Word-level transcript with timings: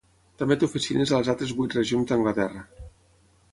També 0.41 0.55
té 0.61 0.65
oficines 0.67 1.13
a 1.13 1.19
les 1.19 1.29
altres 1.35 1.53
vuit 1.61 1.77
regions 1.79 2.11
d'Anglaterra. 2.13 2.67